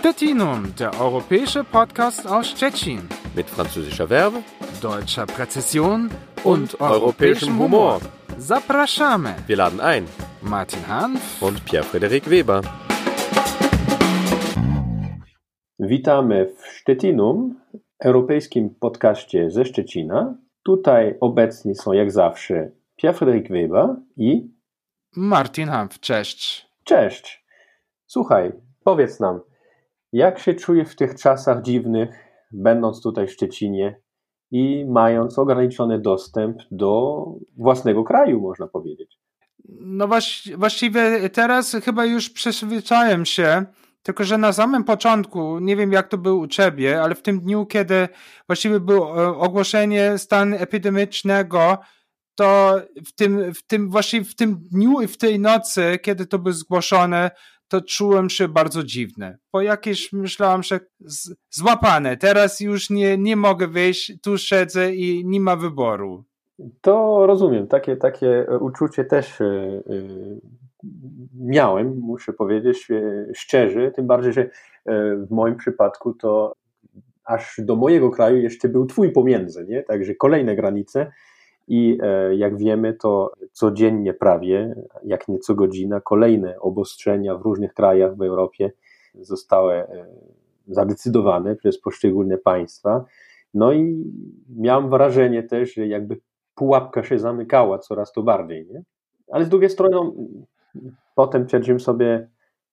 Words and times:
Stettinum, 0.00 0.74
der 0.78 0.98
europäische 0.98 1.62
Podcast 1.62 2.26
aus 2.26 2.48
Stettin. 2.48 3.06
Mit 3.36 3.46
französischer 3.50 4.08
Verbe, 4.08 4.42
deutscher 4.80 5.26
Präzision 5.26 6.10
und, 6.42 6.74
und 6.74 6.80
europäischem 6.80 7.58
Humor. 7.58 8.00
Zapraszamy. 8.38 9.34
Wir 9.46 9.56
laden 9.56 9.78
ein. 9.78 10.06
Martin 10.40 10.88
Hanf 10.88 11.42
und 11.42 11.62
Pierre-Frederik 11.66 12.30
Weber. 12.30 12.62
Witamy 15.78 16.46
w 16.46 16.66
Szczetinum, 16.66 17.60
europejskim 17.98 18.74
podcaście 18.80 19.50
ze 19.50 19.64
Szczecina. 19.64 20.34
Tutaj 20.62 21.16
obecni 21.20 21.74
są 21.74 21.92
jak 21.92 22.10
zawsze 22.10 22.70
Pierre-Frederik 22.96 23.48
Weber 23.48 23.96
i 24.16 24.50
Martin 25.16 25.68
Hanf. 25.68 26.00
Cześć. 26.00 26.66
Cześć. 26.84 27.44
Słuchaj, 28.06 28.52
powiedz 28.84 29.20
nam, 29.20 29.49
jak 30.12 30.38
się 30.38 30.54
czujesz 30.54 30.88
w 30.88 30.96
tych 30.96 31.14
czasach 31.14 31.62
dziwnych, 31.62 32.08
będąc 32.52 33.02
tutaj 33.02 33.26
w 33.26 33.32
Szczecinie 33.32 34.00
i 34.50 34.86
mając 34.88 35.38
ograniczony 35.38 36.00
dostęp 36.00 36.56
do 36.70 37.24
własnego 37.56 38.04
kraju, 38.04 38.40
można 38.40 38.66
powiedzieć? 38.66 39.18
No 39.80 40.08
właściwie 40.56 41.30
teraz 41.30 41.76
chyba 41.84 42.04
już 42.04 42.30
przyzwyczaiłem 42.30 43.26
się, 43.26 43.64
tylko 44.02 44.24
że 44.24 44.38
na 44.38 44.52
samym 44.52 44.84
początku, 44.84 45.58
nie 45.58 45.76
wiem 45.76 45.92
jak 45.92 46.08
to 46.08 46.18
było 46.18 46.36
u 46.36 46.46
ciebie, 46.46 47.02
ale 47.02 47.14
w 47.14 47.22
tym 47.22 47.40
dniu, 47.40 47.66
kiedy 47.66 48.08
właściwie 48.46 48.80
było 48.80 49.24
e, 49.24 49.28
ogłoszenie 49.28 50.18
stanu 50.18 50.56
epidemicznego, 50.56 51.78
to 52.34 52.80
w 53.06 53.14
tym, 53.14 53.54
w 53.54 53.66
tym 53.66 53.90
właśnie 53.90 54.24
w 54.24 54.34
tym 54.34 54.56
dniu 54.70 55.00
i 55.00 55.06
w 55.06 55.18
tej 55.18 55.40
nocy, 55.40 55.98
kiedy 56.02 56.26
to 56.26 56.38
było 56.38 56.52
zgłoszone, 56.52 57.30
to 57.70 57.80
czułem 57.80 58.30
się 58.30 58.48
bardzo 58.48 58.84
dziwny. 58.84 59.38
Po 59.50 59.60
jakieś 59.60 60.12
myślałem, 60.12 60.62
że 60.62 60.80
złapane, 61.50 62.16
teraz 62.16 62.60
już 62.60 62.90
nie, 62.90 63.18
nie 63.18 63.36
mogę 63.36 63.68
wyjść, 63.68 64.20
tu 64.22 64.38
siedzę 64.38 64.94
i 64.94 65.26
nie 65.26 65.40
ma 65.40 65.56
wyboru. 65.56 66.24
To 66.80 67.26
rozumiem, 67.26 67.66
takie, 67.66 67.96
takie 67.96 68.46
uczucie 68.60 69.04
też 69.04 69.40
yy, 69.40 70.40
miałem, 71.34 71.98
muszę 72.00 72.32
powiedzieć 72.32 72.88
yy, 72.88 73.32
szczerze, 73.34 73.90
tym 73.90 74.06
bardziej, 74.06 74.32
że 74.32 74.40
yy, 74.86 75.26
w 75.26 75.30
moim 75.30 75.56
przypadku 75.56 76.14
to 76.14 76.54
aż 77.24 77.60
do 77.64 77.76
mojego 77.76 78.10
kraju 78.10 78.36
jeszcze 78.36 78.68
był 78.68 78.86
twój 78.86 79.12
pomiędzy, 79.12 79.66
nie? 79.68 79.82
także 79.82 80.14
kolejne 80.14 80.56
granice 80.56 81.12
i 81.68 81.98
e, 82.02 82.36
jak 82.36 82.58
wiemy, 82.58 82.94
to 82.94 83.32
codziennie 83.52 84.14
prawie, 84.14 84.74
jak 85.04 85.28
nie 85.28 85.38
co 85.38 85.54
godzina, 85.54 86.00
kolejne 86.00 86.60
obostrzenia 86.60 87.34
w 87.34 87.42
różnych 87.42 87.74
krajach 87.74 88.16
w 88.16 88.22
Europie 88.22 88.72
zostały 89.20 89.74
e, 89.74 90.06
zadecydowane 90.68 91.56
przez 91.56 91.80
poszczególne 91.80 92.38
państwa. 92.38 93.04
No 93.54 93.72
i 93.72 94.04
miałem 94.56 94.90
wrażenie 94.90 95.42
też, 95.42 95.74
że 95.74 95.86
jakby 95.86 96.20
pułapka 96.54 97.02
się 97.02 97.18
zamykała 97.18 97.78
coraz 97.78 98.12
to 98.12 98.22
bardziej. 98.22 98.66
Nie? 98.66 98.82
Ale 99.32 99.44
z 99.44 99.48
drugiej 99.48 99.70
strony, 99.70 99.94
no, 99.94 100.12
potem 101.14 101.46
twierdziłem 101.46 101.80
sobie, 101.80 102.28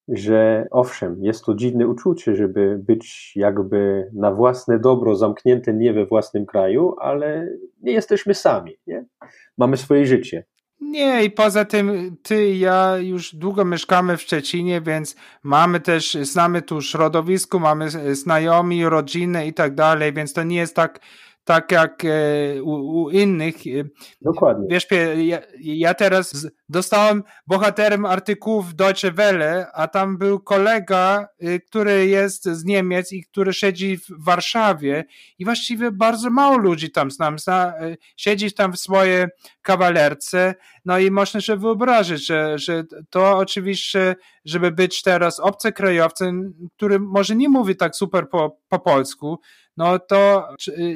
że 0.07 0.67
owszem, 0.71 1.17
jest 1.21 1.45
to 1.45 1.55
dziwne 1.55 1.87
uczucie, 1.87 2.35
żeby 2.35 2.79
być 2.83 3.31
jakby 3.35 4.09
na 4.13 4.31
własne 4.31 4.79
dobro 4.79 5.15
zamknięte 5.15 5.73
nie 5.73 5.93
we 5.93 6.05
własnym 6.05 6.45
kraju, 6.45 6.95
ale 6.99 7.49
nie 7.81 7.91
jesteśmy 7.91 8.33
sami, 8.33 8.77
nie? 8.87 9.05
Mamy 9.57 9.77
swoje 9.77 10.05
życie. 10.05 10.45
Nie, 10.81 11.23
i 11.23 11.31
poza 11.31 11.65
tym 11.65 12.17
ty 12.23 12.49
i 12.49 12.59
ja 12.59 12.97
już 12.97 13.35
długo 13.35 13.65
mieszkamy 13.65 14.17
w 14.17 14.21
Szczecinie, 14.21 14.81
więc 14.81 15.15
mamy 15.43 15.79
też, 15.79 16.13
znamy 16.21 16.61
tu 16.61 16.81
środowisko, 16.81 17.59
mamy 17.59 17.89
znajomi, 18.15 18.85
rodziny 18.85 19.47
i 19.47 19.53
tak 19.53 19.75
dalej, 19.75 20.13
więc 20.13 20.33
to 20.33 20.43
nie 20.43 20.57
jest 20.57 20.75
tak 20.75 20.99
tak 21.47 21.71
jak 21.71 22.05
e, 22.05 22.63
u, 22.63 23.01
u, 23.01 23.09
innych. 23.09 23.55
E, 23.55 23.83
Dokładnie. 24.21 24.67
Wiesz, 24.69 24.87
ja, 25.17 25.39
ja 25.59 25.93
teraz 25.93 26.47
dostałem 26.69 27.23
bohaterem 27.47 28.05
artykułów 28.05 28.75
Deutsche 28.75 29.11
Welle, 29.11 29.67
a 29.73 29.87
tam 29.87 30.17
był 30.17 30.39
kolega, 30.39 31.27
e, 31.39 31.59
który 31.59 32.07
jest 32.07 32.45
z 32.45 32.65
Niemiec 32.65 33.11
i 33.11 33.23
który 33.23 33.53
siedzi 33.53 33.97
w 33.97 34.25
Warszawie 34.25 35.05
i 35.39 35.45
właściwie 35.45 35.91
bardzo 35.91 36.29
mało 36.29 36.57
ludzi 36.57 36.91
tam 36.91 37.11
znam, 37.11 37.39
zna, 37.39 37.73
siedzi 38.17 38.53
tam 38.53 38.73
w 38.73 38.79
swojej 38.79 39.25
kawalerce, 39.61 40.55
no 40.85 40.99
i 40.99 41.11
można 41.11 41.41
sobie 41.41 41.59
wyobrazić, 41.59 42.25
że, 42.25 42.57
że 42.59 42.83
to 43.09 43.37
oczywiście, 43.37 44.15
żeby 44.45 44.71
być 44.71 45.01
teraz 45.01 45.39
obcokrajowcem, 45.39 46.53
który 46.75 46.99
może 46.99 47.35
nie 47.35 47.49
mówi 47.49 47.75
tak 47.75 47.95
super 47.95 48.29
po, 48.29 48.57
po 48.69 48.79
polsku, 48.79 49.39
no 49.77 49.99
to 49.99 50.47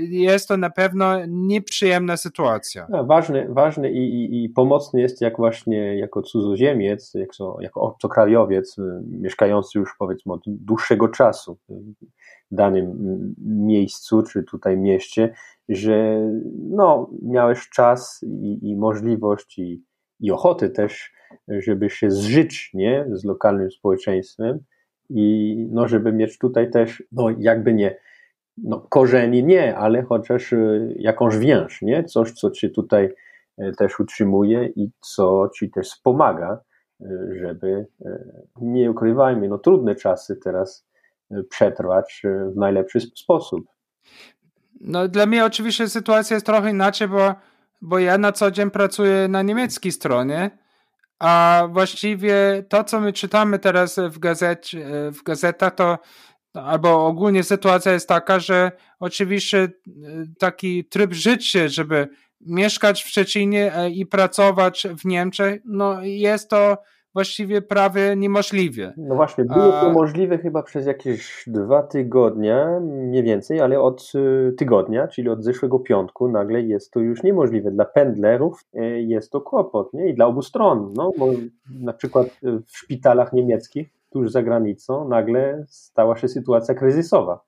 jest 0.09 0.47
to 0.47 0.57
na 0.57 0.69
pewno 0.69 1.25
nieprzyjemna 1.27 2.17
sytuacja. 2.17 2.87
No, 2.89 3.05
ważny, 3.05 3.47
ważny 3.49 3.91
i, 3.91 3.97
i, 3.97 4.43
i, 4.43 4.49
pomocny 4.49 5.01
jest 5.01 5.21
jak 5.21 5.37
właśnie 5.37 5.97
jako 5.97 6.21
cudzoziemiec, 6.21 7.13
jako, 7.13 7.57
jako 7.61 7.81
obcokrajowiec, 7.81 8.77
y, 8.77 8.81
mieszkający 9.07 9.79
już 9.79 9.95
powiedzmy 9.99 10.33
od 10.33 10.41
dłuższego 10.47 11.07
czasu 11.07 11.57
w 12.51 12.55
danym 12.55 12.95
miejscu, 13.37 14.23
czy 14.23 14.43
tutaj 14.43 14.77
mieście, 14.77 15.33
że 15.69 16.21
no, 16.69 17.09
miałeś 17.21 17.69
czas 17.69 18.23
i, 18.23 18.69
i 18.69 18.75
możliwość 18.75 19.59
i, 19.59 19.83
i 20.19 20.31
ochotę 20.31 20.69
też, 20.69 21.13
żeby 21.47 21.89
się 21.89 22.11
zżyć 22.11 22.71
nie, 22.73 23.05
z 23.11 23.25
lokalnym 23.25 23.71
społeczeństwem 23.71 24.59
i 25.09 25.55
no, 25.71 25.87
żeby 25.87 26.13
mieć 26.13 26.37
tutaj 26.37 26.71
też, 26.71 27.03
no 27.11 27.29
jakby 27.39 27.73
nie, 27.73 27.95
no, 28.63 28.79
korzeni 28.89 29.43
nie, 29.43 29.77
ale 29.77 30.03
chociaż 30.03 30.53
y, 30.53 30.95
jakąś 30.99 31.37
więź, 31.37 31.81
nie? 31.81 32.03
Coś, 32.03 32.31
co 32.31 32.51
ci 32.51 32.71
tutaj 32.71 33.09
y, 33.61 33.71
też 33.77 33.99
utrzymuje 33.99 34.65
i 34.75 34.91
co 35.01 35.49
ci 35.55 35.71
też 35.71 35.89
wspomaga, 35.89 36.59
y, 37.01 37.05
żeby, 37.39 37.85
nie 38.61 38.91
ukrywajmy, 38.91 39.49
no 39.49 39.57
trudne 39.57 39.95
czasy 39.95 40.35
teraz 40.35 40.85
przetrwać 41.49 42.21
w 42.53 42.55
najlepszy 42.55 42.99
sposób. 43.01 43.65
No 44.81 45.07
dla 45.07 45.25
mnie 45.25 45.45
oczywiście 45.45 45.89
sytuacja 45.89 46.33
jest 46.33 46.45
trochę 46.45 46.69
inaczej, 46.69 47.07
bo, 47.07 47.35
bo 47.81 47.99
ja 47.99 48.17
na 48.17 48.31
co 48.31 48.51
dzień 48.51 48.71
pracuję 48.71 49.27
na 49.27 49.41
niemieckiej 49.41 49.91
stronie, 49.91 50.51
a 51.19 51.63
właściwie 51.71 52.63
to, 52.69 52.83
co 52.83 52.99
my 52.99 53.13
czytamy 53.13 53.59
teraz 53.59 53.99
w, 54.09 54.19
gazet, 54.19 54.67
w 55.11 55.23
gazetach, 55.23 55.75
to 55.75 55.97
albo 56.53 57.07
ogólnie 57.07 57.43
sytuacja 57.43 57.91
jest 57.91 58.07
taka, 58.07 58.39
że 58.39 58.71
oczywiście 58.99 59.57
e, 59.57 59.69
taki 60.39 60.85
tryb 60.85 61.13
życia, 61.13 61.67
żeby 61.67 62.07
mieszkać 62.41 63.03
w 63.03 63.07
Szczecinie 63.07 63.75
e, 63.75 63.89
i 63.89 64.05
pracować 64.05 64.87
w 64.99 65.05
Niemczech, 65.05 65.61
no 65.65 66.03
jest 66.03 66.49
to 66.49 66.77
właściwie 67.13 67.61
prawie 67.61 68.15
niemożliwe. 68.15 68.93
No 68.97 69.15
właśnie, 69.15 69.45
było 69.45 69.71
to 69.71 69.89
możliwe 69.89 70.37
chyba 70.37 70.63
przez 70.63 70.85
jakieś 70.85 71.43
dwa 71.47 71.83
tygodnie, 71.83 72.65
mniej 72.81 73.23
więcej, 73.23 73.61
ale 73.61 73.79
od 73.79 74.11
e, 74.15 74.51
tygodnia, 74.51 75.07
czyli 75.07 75.29
od 75.29 75.43
zeszłego 75.43 75.79
piątku, 75.79 76.27
nagle 76.27 76.61
jest 76.61 76.91
to 76.91 76.99
już 76.99 77.23
niemożliwe. 77.23 77.71
Dla 77.71 77.85
pendlerów 77.85 78.65
jest 78.97 79.31
to 79.31 79.41
kłopot, 79.41 79.93
nie? 79.93 80.09
I 80.09 80.13
dla 80.13 80.25
obu 80.25 80.41
stron, 80.41 80.93
no, 80.95 81.11
bo 81.17 81.27
na 81.79 81.93
przykład 81.93 82.27
w 82.43 82.77
szpitalach 82.77 83.33
niemieckich 83.33 84.00
tuż 84.11 84.31
za 84.31 84.43
granicą 84.43 85.07
nagle 85.07 85.65
stała 85.69 86.17
się 86.17 86.27
sytuacja 86.27 86.75
kryzysowa. 86.75 87.39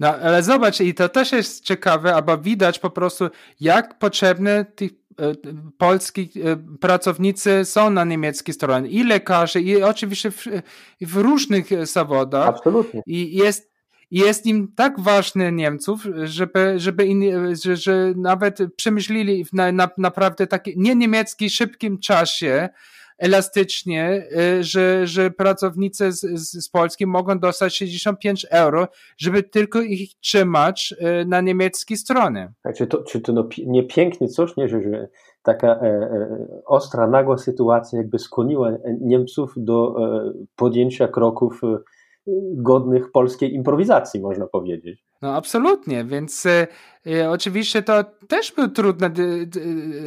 No, 0.00 0.08
ale 0.08 0.42
zobacz, 0.42 0.80
i 0.80 0.94
to 0.94 1.08
też 1.08 1.32
jest 1.32 1.64
ciekawe, 1.64 2.14
albo 2.14 2.38
widać 2.38 2.78
po 2.78 2.90
prostu, 2.90 3.28
jak 3.60 3.98
potrzebne 3.98 4.64
tych 4.64 4.90
e, 4.92 5.32
polskich 5.78 6.36
e, 6.36 6.40
pracownicy 6.80 7.64
są 7.64 7.90
na 7.90 8.04
niemieckiej 8.04 8.54
stronie. 8.54 8.88
I 8.88 9.04
lekarze, 9.04 9.60
i 9.60 9.82
oczywiście 9.82 10.30
w, 10.30 10.44
w 11.00 11.16
różnych 11.16 11.86
zawodach. 11.86 12.48
Absolutnie. 12.48 13.02
I 13.06 13.36
jest 13.36 13.74
jest 14.10 14.46
im 14.46 14.72
tak 14.76 15.00
ważny 15.00 15.52
Niemców, 15.52 16.06
żeby, 16.24 16.74
żeby 16.76 17.06
in, 17.06 17.22
że, 17.56 17.76
że 17.76 18.12
nawet 18.16 18.58
przemyśleli 18.76 19.44
w 19.44 19.52
na, 19.52 19.72
na, 19.72 19.90
naprawdę 19.98 20.46
takie 20.46 20.72
nie 20.76 20.94
niemiecki 20.94 21.50
szybkim 21.50 21.98
czasie 21.98 22.68
elastycznie, 23.18 24.26
y, 24.58 24.64
że, 24.64 25.06
że 25.06 25.30
pracownicy 25.30 26.12
z, 26.12 26.20
z, 26.20 26.64
z 26.64 26.68
Polski 26.68 27.06
mogą 27.06 27.38
dostać 27.38 27.76
65 27.76 28.46
euro, 28.50 28.88
żeby 29.18 29.42
tylko 29.42 29.80
ich 29.80 30.10
trzymać 30.20 30.94
y, 31.22 31.24
na 31.26 31.40
niemieckiej 31.40 31.96
stronie. 31.96 32.52
Tak, 32.62 32.76
czy 32.76 32.86
to, 32.86 33.02
czy 33.02 33.20
to 33.20 33.32
no, 33.32 33.48
nie 33.66 33.82
pięknie 33.82 34.28
coś, 34.28 34.56
nie, 34.56 34.68
że, 34.68 34.82
że 34.82 35.08
taka 35.42 35.68
e, 35.68 35.86
e, 35.86 36.48
ostra, 36.66 37.06
nagła 37.06 37.38
sytuacja 37.38 37.98
jakby 37.98 38.18
skłoniła 38.18 38.72
Niemców 39.00 39.52
do 39.56 39.96
e, 39.98 40.32
podjęcia 40.56 41.08
kroków 41.08 41.60
e, 41.64 41.78
godnych 42.54 43.12
polskiej 43.12 43.54
improwizacji, 43.54 44.20
można 44.20 44.46
powiedzieć. 44.46 45.04
No 45.22 45.34
absolutnie, 45.34 46.04
więc 46.04 46.46
e, 46.46 46.66
oczywiście 47.28 47.82
to 47.82 48.04
też 48.28 48.52
była 48.52 48.68
trudna 48.68 49.08
de 49.08 49.46
de 49.46 49.60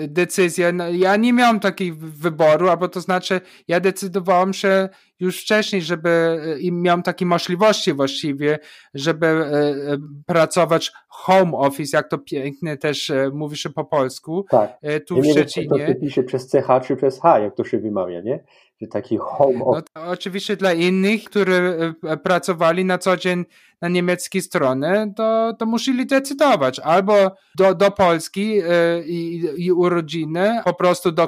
decyzja. 0.07 0.71
No, 0.71 0.89
ja 0.89 1.15
nie 1.15 1.33
miałem 1.33 1.59
takiego 1.59 1.97
wyboru, 1.99 2.69
albo 2.69 2.87
to 2.87 3.01
znaczy 3.01 3.41
ja 3.67 3.79
decydowałem 3.79 4.53
się 4.53 4.89
już 5.19 5.41
wcześniej, 5.41 5.81
żeby 5.81 6.09
e, 6.09 6.59
i 6.59 6.71
miałem 6.71 7.03
takie 7.03 7.25
możliwości 7.25 7.93
właściwie, 7.93 8.59
żeby 8.93 9.27
e, 9.27 9.31
e, 9.31 9.97
pracować 10.25 10.91
home 11.07 11.57
office, 11.57 11.97
jak 11.97 12.09
to 12.09 12.17
pięknie 12.17 12.77
też 12.77 13.11
mówi 13.33 13.57
się 13.57 13.69
po 13.69 13.85
polsku, 13.85 14.45
tak. 14.49 14.79
tu 15.07 15.21
w 15.21 15.25
Szczecinie. 15.25 15.79
Wiem, 15.79 15.93
to 15.93 15.99
pisze 15.99 16.23
przez 16.23 16.51
CH 16.51 16.87
czy 16.87 16.95
przez 16.95 17.21
H, 17.21 17.39
jak 17.39 17.55
to 17.55 17.63
się 17.63 17.79
wymawia, 17.79 18.21
nie? 18.21 18.43
Taki 18.91 19.17
home 19.17 19.65
office. 19.65 19.87
No, 19.95 20.01
oczywiście 20.07 20.55
dla 20.55 20.73
innych, 20.73 21.23
którzy 21.23 21.93
pracowali 22.23 22.85
na 22.85 22.97
co 22.97 23.17
dzień 23.17 23.45
na 23.81 23.87
niemieckiej 23.87 24.41
stronie, 24.41 25.13
to, 25.15 25.53
to 25.59 25.65
musieli 25.65 26.05
decydować 26.05 26.79
albo 26.79 27.13
do, 27.57 27.75
do 27.75 27.91
Polski 27.91 28.61
i, 29.05 29.43
i 29.57 29.71
urodziny, 29.71 30.61
po 30.65 30.73
prostu 30.73 31.11
do 31.11 31.27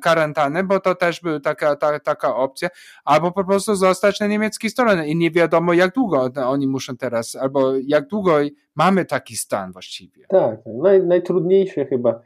karantany, 0.00 0.64
bo 0.64 0.80
to 0.80 0.94
też 0.94 1.20
była 1.20 1.40
taka, 1.40 1.76
ta, 1.76 2.00
taka 2.00 2.36
opcja, 2.36 2.68
albo 3.04 3.32
po 3.32 3.44
prostu 3.44 3.74
zostać 3.74 4.20
na 4.20 4.26
niemieckiej 4.26 4.70
stronie 4.70 5.06
i 5.06 5.16
nie 5.16 5.30
wiadomo 5.30 5.72
jak 5.72 5.94
długo 5.94 6.30
oni 6.46 6.66
muszą 6.66 6.96
teraz, 6.96 7.36
albo 7.36 7.72
jak 7.86 8.06
długo 8.06 8.38
mamy 8.74 9.04
taki 9.04 9.36
stan 9.36 9.72
właściwie. 9.72 10.26
Tak, 10.28 10.60
naj, 10.66 11.06
najtrudniejsze 11.06 11.86
chyba 11.86 12.20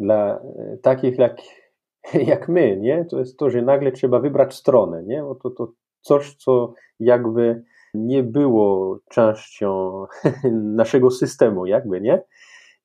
dla 0.00 0.40
e, 0.58 0.76
takich 0.82 1.18
jak, 1.18 1.36
jak 2.32 2.48
my, 2.48 2.76
nie? 2.76 3.04
To 3.04 3.18
jest 3.18 3.38
to, 3.38 3.50
że 3.50 3.62
nagle 3.62 3.92
trzeba 3.92 4.20
wybrać 4.20 4.54
stronę, 4.54 5.02
nie? 5.02 5.22
Bo 5.22 5.34
to, 5.34 5.50
to 5.50 5.72
coś, 6.00 6.34
co 6.34 6.74
jakby 7.00 7.62
nie 7.94 8.22
było 8.22 8.98
częścią 9.08 10.04
naszego 10.52 11.10
systemu, 11.10 11.66
jakby, 11.66 12.00
nie? 12.00 12.22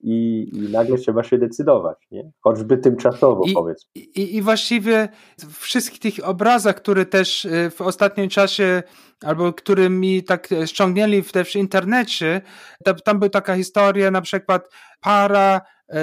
i, 0.03 0.50
i 0.53 0.71
nagle 0.71 0.97
trzeba 0.97 1.23
się 1.23 1.38
decydować, 1.38 1.97
nie? 2.11 2.31
choćby 2.41 2.77
tymczasowo 2.77 3.44
I, 3.45 3.53
powiedzmy. 3.53 3.89
I, 3.95 4.35
I 4.35 4.41
właściwie 4.41 5.09
w 5.39 5.57
wszystkich 5.57 6.00
tych 6.00 6.27
obrazach, 6.27 6.75
które 6.75 7.05
też 7.05 7.45
y, 7.45 7.69
w 7.69 7.81
ostatnim 7.81 8.29
czasie 8.29 8.83
albo 9.25 9.53
które 9.53 9.89
mi 9.89 10.23
tak 10.23 10.50
ściągnęli 10.65 11.21
w, 11.21 11.31
też 11.31 11.53
w 11.53 11.56
internecie, 11.56 12.41
tam, 12.83 12.95
tam 12.95 13.19
była 13.19 13.29
taka 13.29 13.56
historia 13.56 14.11
na 14.11 14.21
przykład 14.21 14.69
para 15.01 15.56
e, 15.57 15.61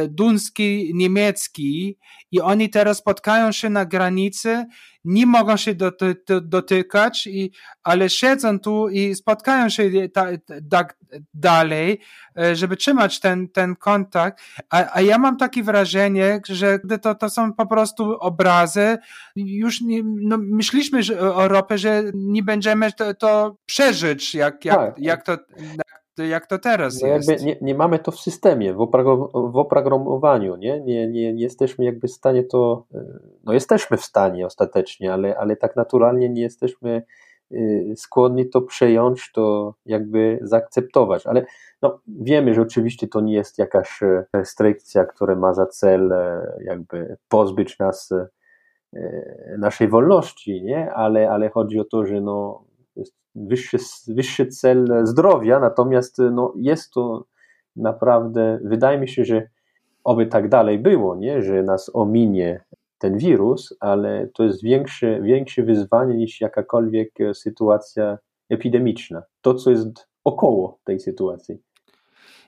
duński, 0.09 0.93
niemiecki 0.95 1.99
i 2.33 2.41
oni 2.41 2.71
teraz 2.71 2.99
spotkają 2.99 3.53
się 3.53 3.71
na 3.71 3.85
granicy, 3.85 4.67
nie 5.05 5.27
mogą 5.27 5.57
się 5.57 5.75
doty, 5.75 6.17
dotykać, 6.43 7.27
i, 7.27 7.53
ale 7.83 8.11
siedzą 8.11 8.59
tu 8.59 8.89
i 8.89 9.15
spotkają 9.15 9.69
się 9.69 9.91
tak 10.71 10.97
dalej, 11.35 12.01
e, 12.39 12.57
żeby 12.57 12.77
trzymać 12.77 13.21
ten, 13.21 13.49
ten 13.49 13.77
kontakt, 13.77 14.45
a, 14.71 14.97
a 14.97 15.01
ja 15.01 15.19
mam 15.19 15.37
takie 15.37 15.63
wrażenie, 15.63 16.41
że 16.49 16.79
to, 17.03 17.15
to 17.15 17.31
są 17.31 17.53
po 17.53 17.67
prostu 17.67 18.17
obrazy, 18.19 18.99
już 19.37 19.81
nie, 19.81 20.03
no, 20.05 20.39
myśleliśmy 20.39 21.03
że, 21.03 21.21
o 21.21 21.43
Europie, 21.43 21.79
że 21.79 22.03
nie 22.15 22.43
będziemy 22.43 22.93
to, 22.93 23.15
to 23.15 23.57
przeżyć, 23.67 24.35
jak, 24.35 24.65
jak, 24.65 24.77
tak. 24.77 24.95
jak 24.99 25.23
to 25.23 25.37
jak 26.29 26.47
to 26.47 26.59
teraz 26.59 27.03
no 27.03 27.09
jest. 27.09 27.45
Nie, 27.45 27.57
nie, 27.61 27.75
mamy 27.75 27.99
to 27.99 28.11
w 28.11 28.21
systemie, 28.21 28.75
w, 28.75 28.91
w 29.35 29.57
oprogramowaniu, 29.57 30.57
nie? 30.57 30.81
Nie, 30.81 31.09
nie? 31.09 31.33
nie 31.33 31.43
jesteśmy 31.43 31.85
jakby 31.85 32.09
w 32.09 32.13
stanie 32.13 32.45
to, 32.45 32.87
e, 32.95 33.05
no 33.45 33.53
jesteśmy 33.53 33.97
w 33.97 34.05
stanie 34.05 34.47
ostatecznie, 34.47 35.13
ale, 35.13 35.39
ale 35.39 35.57
tak 35.57 35.77
naturalnie 35.77 36.29
nie 36.29 36.43
jesteśmy 36.43 37.03
e, 37.53 37.57
skłonni 37.97 38.49
to 38.49 38.63
przejąć, 38.63 39.33
to 39.33 39.75
jakby 39.87 40.39
zaakceptować, 40.43 41.27
ale 41.27 41.47
no, 41.83 42.01
wiemy, 42.09 42.55
że 42.55 42.63
oczywiście 42.63 43.09
to 43.09 43.21
nie 43.21 43.35
jest 43.35 43.59
jakaś 43.59 44.03
e, 44.03 44.25
restrykcja, 44.33 45.05
która 45.05 45.35
ma 45.35 45.55
za 45.55 45.67
cel 45.67 46.15
jakby 46.65 47.17
pozbyć 47.29 47.79
nas 47.79 48.15
naszej 49.59 49.89
wolności, 49.89 50.63
nie? 50.63 50.93
Ale, 50.93 51.31
ale 51.31 51.49
chodzi 51.49 51.81
o 51.81 51.85
to, 51.85 52.07
że 52.07 52.21
no, 52.21 52.65
wyższy, 53.35 53.79
wyższy 54.09 54.47
cel 54.47 55.01
zdrowia, 55.03 55.61
natomiast 55.61 56.19
no, 56.33 56.53
jest 56.57 56.93
to 56.93 57.25
naprawdę, 57.77 58.59
wydaje 58.65 58.99
mi 58.99 59.09
się, 59.09 59.25
że 59.25 59.49
oby 60.05 60.27
tak 60.27 60.49
dalej 60.49 60.79
było, 60.79 61.17
nie? 61.17 61.43
że 61.43 61.63
nas 61.63 61.91
ominie 61.95 62.65
ten 62.99 63.19
wirus, 63.19 63.77
ale 63.81 64.29
to 64.35 64.45
jest 64.45 64.63
większe, 64.63 65.23
większe 65.23 65.63
wyzwanie 65.63 66.15
niż 66.15 66.41
jakakolwiek 66.41 67.11
sytuacja 67.35 68.19
epidemiczna. 68.51 69.23
To, 69.41 69.55
co 69.55 69.71
jest 69.71 70.09
około 70.25 70.79
tej 70.85 71.01
sytuacji. 71.01 71.59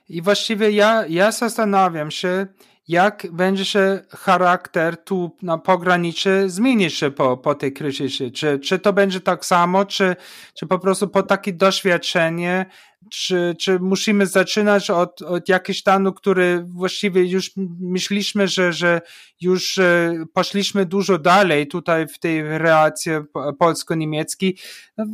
I 0.09 0.21
właściwie 0.21 0.71
ja, 0.71 1.05
ja 1.07 1.31
zastanawiam 1.31 2.11
się, 2.11 2.47
jak 2.87 3.27
będzie 3.31 3.65
się 3.65 3.99
charakter 4.09 4.97
tu 5.03 5.37
na 5.41 5.57
pograniczy 5.57 6.49
zmienić 6.49 6.93
się 6.93 7.11
po, 7.11 7.37
po 7.37 7.55
tej 7.55 7.73
kryzysie. 7.73 8.31
Czy, 8.31 8.59
czy 8.59 8.79
to 8.79 8.93
będzie 8.93 9.21
tak 9.21 9.45
samo, 9.45 9.85
czy, 9.85 10.15
czy 10.53 10.67
po 10.67 10.79
prostu 10.79 11.07
po 11.07 11.23
takie 11.23 11.53
doświadczenie 11.53 12.65
czy, 13.11 13.55
czy 13.59 13.79
musimy 13.79 14.25
zaczynać 14.25 14.89
od, 14.89 15.21
od 15.21 15.49
jakiegoś 15.49 15.79
stanu, 15.79 16.13
który 16.13 16.65
właściwie 16.67 17.25
już 17.25 17.51
myśleliśmy, 17.79 18.47
że, 18.47 18.73
że 18.73 19.01
już 19.41 19.77
e, 19.77 20.13
poszliśmy 20.33 20.85
dużo 20.85 21.17
dalej 21.17 21.67
tutaj 21.67 22.07
w 22.07 22.19
tej 22.19 22.43
relacji 22.43 23.11
polsko-niemieckiej. 23.59 24.57
No, 24.97 25.05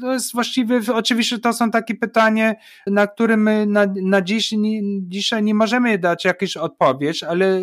to 0.00 0.12
jest 0.12 0.32
właściwie, 0.32 0.80
oczywiście 0.94 1.38
to 1.38 1.52
są 1.52 1.70
takie 1.70 1.94
pytania, 1.94 2.54
na 2.86 3.06
które 3.06 3.36
my 3.36 3.66
na, 3.66 3.86
na 4.02 4.22
dziś, 4.22 4.52
nie, 4.52 4.80
dzisiaj 5.08 5.42
nie 5.42 5.54
możemy 5.54 5.98
dać 5.98 6.24
jakieś 6.24 6.56
odpowiedź, 6.56 7.22
ale 7.22 7.60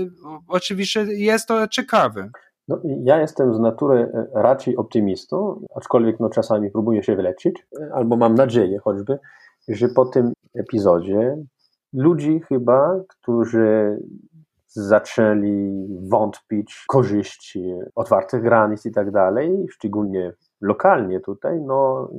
oczywiście 0.48 1.02
jest 1.02 1.48
to 1.48 1.68
ciekawe. 1.68 2.30
No, 2.68 2.82
ja 3.04 3.22
jestem 3.22 3.54
z 3.54 3.60
natury 3.60 4.12
e, 4.14 4.28
raczej 4.34 4.78
optymistą, 4.78 5.62
aczkolwiek 5.76 6.20
no, 6.20 6.30
czasami 6.30 6.72
próbuję 6.72 7.04
się 7.04 7.16
wyleczyć, 7.16 7.68
e, 7.82 7.94
albo 7.94 8.18
mam 8.18 8.36
nadzieję 8.36 8.80
choćby, 8.80 9.20
że 9.68 9.88
po 9.88 10.06
tym 10.06 10.34
epizodzie 10.56 11.38
ludzi 11.94 12.42
chyba, 12.50 13.00
którzy 13.08 13.98
zaczęli 14.68 15.88
wątpić 16.02 16.84
korzyści 16.88 17.74
otwartych 17.96 18.42
granic 18.42 18.86
i 18.86 18.92
tak 18.92 19.12
dalej, 19.12 19.66
szczególnie 19.72 20.34
lokalnie 20.62 21.20
tutaj, 21.20 21.62
no, 21.62 22.10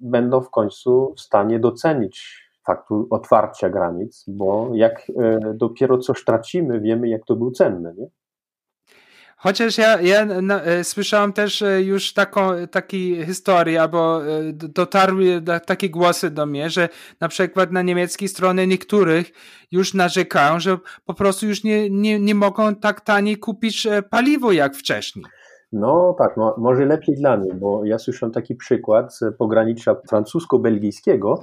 będą 0.00 0.40
w 0.40 0.50
końcu 0.50 1.14
w 1.16 1.20
stanie 1.20 1.58
docenić 1.58 2.46
faktu 2.66 3.06
otwarcia 3.10 3.70
granic, 3.70 4.24
bo 4.28 4.70
jak 4.74 5.06
e, 5.18 5.40
dopiero 5.54 5.98
coś 5.98 6.24
tracimy, 6.24 6.80
wiemy, 6.80 7.08
jak 7.08 7.24
to 7.24 7.36
był 7.36 7.50
cenne. 7.50 7.94
Nie? 7.98 8.06
Chociaż 9.38 9.78
ja, 9.78 10.00
ja 10.00 10.24
na, 10.24 10.62
e, 10.62 10.84
słyszałem 10.84 11.32
też 11.32 11.62
e, 11.62 11.82
już 11.82 12.12
taką, 12.12 12.50
takie 12.70 13.26
historie, 13.26 13.82
albo 13.82 14.26
e, 14.26 14.52
dotarły 14.52 15.42
takie 15.66 15.90
głosy 15.90 16.30
do 16.30 16.46
mnie, 16.46 16.70
że 16.70 16.88
na 17.20 17.28
przykład 17.28 17.72
na 17.72 17.82
niemieckiej 17.82 18.28
stronie 18.28 18.66
niektórych 18.66 19.32
już 19.72 19.94
narzekają, 19.94 20.60
że 20.60 20.78
po 21.04 21.14
prostu 21.14 21.46
już 21.46 21.64
nie, 21.64 21.90
nie, 21.90 22.20
nie 22.20 22.34
mogą 22.34 22.74
tak 22.74 23.00
taniej 23.00 23.36
kupić 23.36 23.86
paliwo 24.10 24.52
jak 24.52 24.76
wcześniej. 24.76 25.24
No 25.72 26.14
tak, 26.18 26.36
może 26.58 26.84
lepiej 26.86 27.16
dla 27.16 27.36
mnie, 27.36 27.54
bo 27.54 27.84
ja 27.84 27.98
słyszałem 27.98 28.32
taki 28.32 28.54
przykład 28.54 29.16
z 29.16 29.36
pogranicza 29.38 29.96
francusko-belgijskiego, 30.08 31.42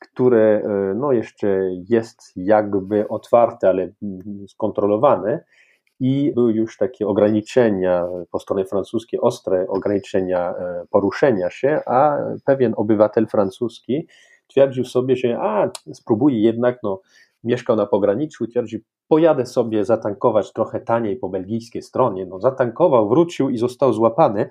które 0.00 0.62
no, 0.94 1.12
jeszcze 1.12 1.60
jest 1.88 2.32
jakby 2.36 3.08
otwarte, 3.08 3.68
ale 3.68 3.82
mm, 4.02 4.48
skontrolowane 4.48 5.44
i 6.02 6.32
były 6.34 6.52
już 6.52 6.76
takie 6.76 7.06
ograniczenia 7.06 8.06
po 8.30 8.40
stronie 8.40 8.64
francuskiej, 8.64 9.20
ostre 9.20 9.66
ograniczenia 9.68 10.50
e, 10.50 10.84
poruszenia 10.90 11.50
się, 11.50 11.80
a 11.86 12.16
pewien 12.44 12.74
obywatel 12.76 13.26
francuski 13.26 14.06
twierdził 14.46 14.84
sobie, 14.84 15.16
że 15.16 15.38
a, 15.40 15.70
spróbuję 15.92 16.42
jednak, 16.42 16.78
no, 16.82 17.00
mieszkał 17.44 17.76
na 17.76 17.86
pograniczu, 17.86 18.46
twierdził, 18.46 18.80
pojadę 19.08 19.46
sobie 19.46 19.84
zatankować 19.84 20.52
trochę 20.52 20.80
taniej 20.80 21.16
po 21.16 21.28
belgijskiej 21.28 21.82
stronie. 21.82 22.26
No, 22.26 22.40
zatankował, 22.40 23.08
wrócił 23.08 23.50
i 23.50 23.58
został 23.58 23.92
złapany 23.92 24.50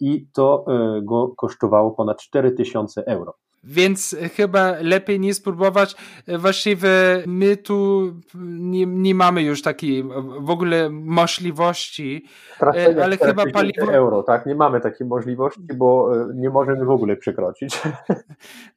i 0.00 0.26
to 0.32 0.64
e, 0.68 1.02
go 1.02 1.28
kosztowało 1.28 1.90
ponad 1.90 2.20
4000 2.20 3.06
euro. 3.06 3.34
Więc 3.64 4.16
chyba 4.36 4.74
lepiej 4.80 5.20
nie 5.20 5.34
spróbować. 5.34 5.96
Właściwie 6.28 6.88
my 7.26 7.56
tu 7.56 8.12
nie, 8.44 8.86
nie 8.86 9.14
mamy 9.14 9.42
już 9.42 9.62
takiej 9.62 10.04
w 10.40 10.50
ogóle 10.50 10.90
możliwości, 10.90 12.26
Stracenia 12.54 13.04
ale 13.04 13.16
chyba 13.16 13.44
paliwo... 13.52 13.92
euro, 13.92 14.22
tak? 14.22 14.46
Nie 14.46 14.54
mamy 14.54 14.80
takiej 14.80 15.06
możliwości, 15.06 15.60
bo 15.76 16.10
e, 16.14 16.28
nie 16.34 16.50
możemy 16.50 16.84
w 16.84 16.90
ogóle 16.90 17.16
przekroczyć. 17.16 17.78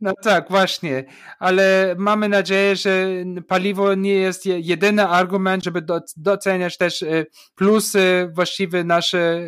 No 0.02 0.14
tak, 0.24 0.50
właśnie, 0.50 1.04
ale 1.40 1.96
mamy 1.98 2.30
nadzieję, 2.30 2.76
że 2.76 3.08
paliwo 3.48 3.96
nie 3.96 4.14
jest 4.14 4.46
jedyny 4.46 5.08
argument, 5.08 5.64
żeby 5.64 5.82
doceniać 6.18 6.78
też 6.78 7.04
e, 7.04 7.26
plusy 7.56 8.30
właściwie 8.34 8.84
nasze 8.84 9.42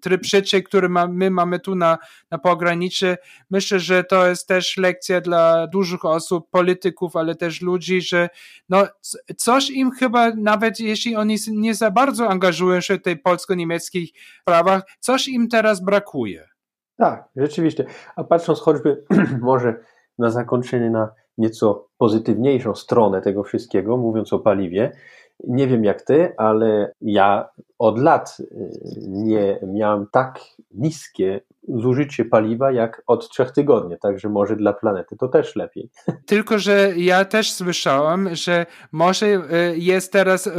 tryb 0.00 0.24
życia, 0.24 0.62
które 0.62 0.88
my 1.08 1.30
mamy 1.30 1.60
tu 1.60 1.74
na, 1.74 1.98
na 2.30 2.38
pograniczy. 2.38 3.16
Myślę, 3.50 3.80
że 3.80 4.04
to 4.04 4.26
jest 4.26 4.48
też 4.48 4.73
lekcja 4.76 5.20
dla 5.20 5.66
dużych 5.66 6.04
osób, 6.04 6.50
polityków, 6.50 7.16
ale 7.16 7.34
też 7.34 7.62
ludzi, 7.62 8.00
że 8.00 8.28
no, 8.68 8.84
coś 9.36 9.70
im 9.70 9.90
chyba, 9.90 10.30
nawet 10.36 10.80
jeśli 10.80 11.16
oni 11.16 11.36
nie 11.50 11.74
za 11.74 11.90
bardzo 11.90 12.28
angażują 12.28 12.80
się 12.80 12.94
w 12.94 13.02
tej 13.02 13.18
polsko-niemieckich 13.18 14.10
sprawach, 14.40 14.82
coś 15.00 15.28
im 15.28 15.48
teraz 15.48 15.84
brakuje. 15.84 16.48
Tak, 16.96 17.28
rzeczywiście. 17.36 17.84
A 18.16 18.24
patrząc 18.24 18.60
choćby 18.60 19.04
może 19.40 19.80
na 20.18 20.30
zakończenie 20.30 20.90
na 20.90 21.08
nieco 21.38 21.88
pozytywniejszą 21.98 22.74
stronę 22.74 23.20
tego 23.22 23.42
wszystkiego, 23.42 23.96
mówiąc 23.96 24.32
o 24.32 24.38
paliwie, 24.38 24.92
nie 25.48 25.66
wiem 25.66 25.84
jak 25.84 26.02
ty, 26.02 26.32
ale 26.36 26.92
ja 27.00 27.48
od 27.78 27.98
lat 27.98 28.36
y, 28.40 28.46
nie 29.08 29.58
miałem 29.66 30.06
tak 30.12 30.40
niskie 30.70 31.40
zużycie 31.68 32.24
paliwa 32.24 32.72
jak 32.72 33.02
od 33.06 33.28
trzech 33.28 33.50
tygodni, 33.50 33.96
także 33.98 34.28
może 34.28 34.56
dla 34.56 34.72
planety 34.72 35.16
to 35.16 35.28
też 35.28 35.56
lepiej. 35.56 35.90
Tylko, 36.26 36.58
że 36.58 36.92
ja 36.96 37.24
też 37.24 37.52
słyszałem, 37.52 38.34
że 38.34 38.66
może 38.92 39.26
y, 39.26 39.40
jest 39.76 40.12
teraz, 40.12 40.46
y, 40.46 40.52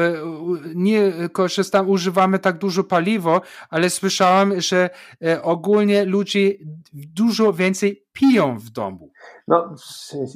nie 0.75 1.11
korzystam, 1.31 1.89
używamy 1.89 2.39
tak 2.39 2.57
dużo 2.57 2.83
paliwo, 2.83 3.41
ale 3.69 3.89
słyszałem, 3.89 4.61
że 4.61 4.89
ogólnie 5.43 6.05
ludzie 6.05 6.51
dużo 6.93 7.53
więcej 7.53 8.05
piją 8.13 8.59
w 8.59 8.69
domu. 8.69 9.11
No, 9.47 9.75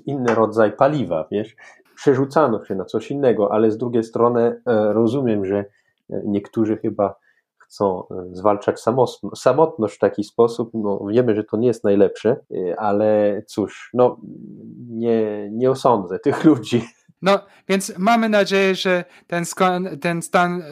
inny 0.06 0.36
rodzaj 0.36 0.72
paliwa, 0.72 1.28
wiesz 1.32 1.56
przerzucano 2.00 2.66
się 2.66 2.76
na 2.76 2.86
coś 2.86 3.12
innego, 3.12 3.52
ale 3.52 3.72
z 3.72 3.78
drugiej 3.78 4.04
strony 4.04 4.42
e, 4.42 4.94
rozumiem, 4.94 5.46
że 5.46 5.58
e, 5.58 5.66
niektórzy 6.26 6.78
chyba 6.78 7.16
chcą 7.58 8.04
e, 8.08 8.26
zwalczać 8.32 8.82
samotność 9.36 9.96
w 9.96 10.00
taki 10.00 10.24
sposób. 10.24 10.72
No, 10.74 11.00
wiemy, 11.12 11.36
że 11.36 11.44
to 11.44 11.58
nie 11.58 11.68
jest 11.68 11.84
najlepsze, 11.84 12.36
ale 12.78 13.42
cóż, 13.48 13.90
no, 13.94 14.18
nie, 14.90 15.50
nie 15.52 15.72
osądzę 15.72 16.20
tych 16.26 16.44
ludzi. 16.44 16.84
No, 17.22 17.40
więc 17.70 17.98
mamy 17.98 18.30
nadzieję, 18.30 18.76
że 18.76 19.06
ten, 19.28 19.46
ten 20.02 20.22
stan 20.22 20.64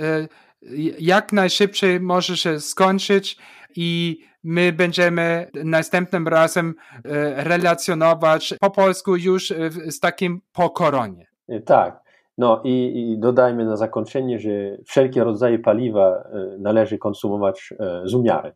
jak 0.99 1.33
najszybciej 1.33 1.99
może 1.99 2.37
się 2.37 2.59
skończyć 2.59 3.37
i 3.75 4.19
my 4.47 4.71
będziemy 4.73 5.47
następnym 5.63 6.27
razem 6.27 6.75
e, 7.05 7.43
relacjonować 7.43 8.53
po 8.61 8.71
polsku 8.71 9.15
już 9.15 9.51
e, 9.51 9.71
z 9.71 9.99
takim 9.99 10.41
po 10.53 10.69
koronie. 10.69 11.27
Tak. 11.65 11.99
No 12.37 12.61
i, 12.63 12.93
i, 12.95 13.19
dodajmy 13.19 13.65
na 13.65 13.77
zakończenie, 13.77 14.39
że 14.39 14.49
wszelkie 14.85 15.23
rodzaje 15.23 15.59
paliwa 15.59 16.09
e, 16.09 16.57
należy 16.59 16.97
konsumować 16.97 17.73
z 18.03 18.13
umiarem. 18.13 18.51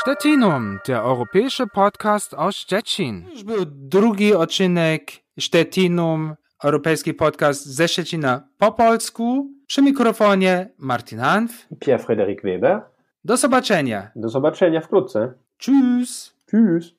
Stettinum, 0.00 0.78
der 0.86 0.96
europäische 0.96 1.66
Podcast 1.66 2.34
aus 2.34 2.56
Szczecin. 2.56 3.24
Już 3.30 3.44
był 3.44 3.64
drugi 3.66 4.34
odcinek 4.34 5.10
Stettinum, 5.40 6.34
europejski 6.64 7.14
podcast 7.14 7.66
ze 7.66 7.88
Szczecina 7.88 8.48
po 8.58 8.72
polsku. 8.72 9.50
Przy 9.66 9.82
mikrofonie 9.82 10.68
Martin 10.78 11.18
Hanf. 11.18 11.66
Pierre-Frédéric 11.80 12.42
Weber. 12.42 12.80
Do 13.24 13.36
zobaczenia. 13.36 14.10
Do 14.16 14.28
zobaczenia 14.28 14.80
wkrótce. 14.80 15.34
Tschüss. 15.58 16.32
Tschüss. 16.50 16.94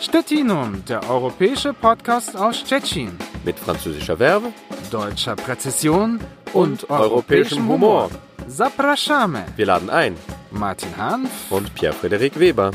Stettinum, 0.00 0.82
der 0.88 1.10
europäische 1.10 1.74
Podcast 1.74 2.36
aus 2.36 2.56
Stettin. 2.56 3.10
Mit 3.44 3.58
französischer 3.58 4.16
Verbe, 4.16 4.52
deutscher 4.90 5.36
Präzision 5.36 6.18
und, 6.54 6.84
und 6.84 6.90
europäischem 6.90 7.68
Humor. 7.68 8.08
Zapraszamy. 8.48 9.44
Wir 9.56 9.66
laden 9.66 9.90
ein. 9.90 10.14
Martin 10.50 10.96
Hanf 10.96 11.52
und 11.52 11.74
Pierre-Frederik 11.74 12.40
Weber. 12.40 12.70